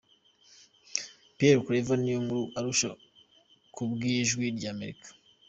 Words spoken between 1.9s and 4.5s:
Niyonkuru, i Arusha ku bw’Ijwi